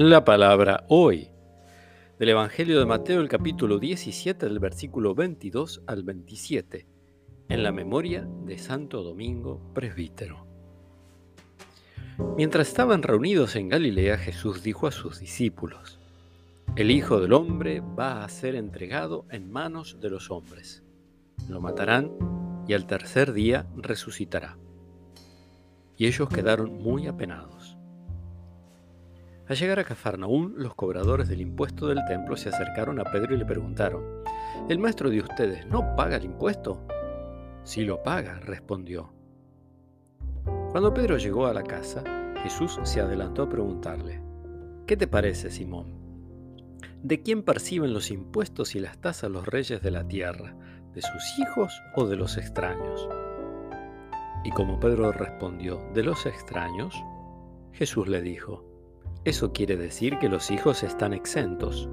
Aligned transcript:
La 0.00 0.24
palabra 0.24 0.84
hoy 0.86 1.28
del 2.20 2.28
Evangelio 2.28 2.78
de 2.78 2.86
Mateo, 2.86 3.20
el 3.20 3.28
capítulo 3.28 3.80
17, 3.80 4.46
del 4.46 4.60
versículo 4.60 5.12
22 5.12 5.82
al 5.88 6.04
27, 6.04 6.86
en 7.48 7.62
la 7.64 7.72
memoria 7.72 8.24
de 8.44 8.58
Santo 8.58 9.02
Domingo 9.02 9.60
Presbítero. 9.74 10.46
Mientras 12.36 12.68
estaban 12.68 13.02
reunidos 13.02 13.56
en 13.56 13.70
Galilea, 13.70 14.18
Jesús 14.18 14.62
dijo 14.62 14.86
a 14.86 14.92
sus 14.92 15.18
discípulos, 15.18 15.98
El 16.76 16.92
Hijo 16.92 17.18
del 17.18 17.32
Hombre 17.32 17.80
va 17.80 18.22
a 18.22 18.28
ser 18.28 18.54
entregado 18.54 19.26
en 19.30 19.50
manos 19.50 19.98
de 20.00 20.10
los 20.10 20.30
hombres. 20.30 20.84
Lo 21.48 21.60
matarán 21.60 22.12
y 22.68 22.74
al 22.74 22.86
tercer 22.86 23.32
día 23.32 23.66
resucitará. 23.74 24.58
Y 25.96 26.06
ellos 26.06 26.28
quedaron 26.28 26.80
muy 26.80 27.08
apenados. 27.08 27.77
Al 29.48 29.56
llegar 29.56 29.78
a 29.78 29.84
Cafarnaún, 29.84 30.54
los 30.58 30.74
cobradores 30.74 31.26
del 31.26 31.40
impuesto 31.40 31.86
del 31.86 32.04
templo 32.06 32.36
se 32.36 32.50
acercaron 32.50 33.00
a 33.00 33.04
Pedro 33.04 33.34
y 33.34 33.38
le 33.38 33.46
preguntaron, 33.46 34.04
¿El 34.68 34.78
maestro 34.78 35.08
de 35.08 35.20
ustedes 35.20 35.66
no 35.66 35.96
paga 35.96 36.16
el 36.16 36.24
impuesto? 36.26 36.86
Sí 37.64 37.86
lo 37.86 38.02
paga, 38.02 38.40
respondió. 38.40 39.10
Cuando 40.70 40.92
Pedro 40.92 41.16
llegó 41.16 41.46
a 41.46 41.54
la 41.54 41.62
casa, 41.62 42.04
Jesús 42.42 42.78
se 42.82 43.00
adelantó 43.00 43.44
a 43.44 43.48
preguntarle, 43.48 44.20
¿qué 44.86 44.98
te 44.98 45.06
parece, 45.06 45.50
Simón? 45.50 45.96
¿De 47.02 47.22
quién 47.22 47.42
perciben 47.42 47.94
los 47.94 48.10
impuestos 48.10 48.74
y 48.74 48.80
las 48.80 48.98
tasas 49.00 49.30
los 49.30 49.46
reyes 49.46 49.80
de 49.80 49.90
la 49.90 50.06
tierra? 50.06 50.54
¿De 50.92 51.00
sus 51.00 51.38
hijos 51.38 51.72
o 51.94 52.04
de 52.04 52.16
los 52.16 52.36
extraños? 52.36 53.08
Y 54.44 54.50
como 54.50 54.78
Pedro 54.78 55.10
respondió, 55.10 55.80
de 55.94 56.02
los 56.02 56.26
extraños, 56.26 56.94
Jesús 57.72 58.08
le 58.08 58.20
dijo, 58.20 58.67
eso 59.28 59.52
quiere 59.52 59.76
decir 59.76 60.18
que 60.18 60.28
los 60.28 60.50
hijos 60.50 60.82
están 60.82 61.12
exentos. 61.12 61.88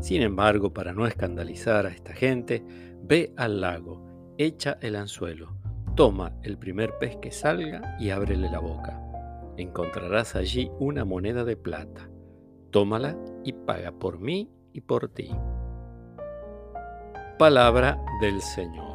Sin 0.00 0.22
embargo, 0.22 0.72
para 0.72 0.92
no 0.92 1.06
escandalizar 1.06 1.86
a 1.86 1.90
esta 1.90 2.12
gente, 2.12 2.64
ve 3.02 3.32
al 3.36 3.60
lago, 3.60 4.34
echa 4.38 4.78
el 4.80 4.94
anzuelo, 4.94 5.56
toma 5.96 6.36
el 6.42 6.56
primer 6.56 6.98
pez 6.98 7.16
que 7.16 7.32
salga 7.32 7.96
y 7.98 8.10
ábrele 8.10 8.48
la 8.48 8.60
boca. 8.60 9.02
Encontrarás 9.56 10.36
allí 10.36 10.70
una 10.78 11.04
moneda 11.04 11.44
de 11.44 11.56
plata. 11.56 12.08
Tómala 12.70 13.16
y 13.42 13.52
paga 13.52 13.90
por 13.90 14.20
mí 14.20 14.50
y 14.72 14.82
por 14.82 15.08
ti. 15.08 15.30
Palabra 17.38 17.98
del 18.20 18.40
Señor. 18.40 18.85